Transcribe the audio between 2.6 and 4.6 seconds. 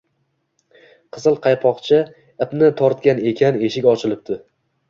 tortgan ekan eshik ochilibdi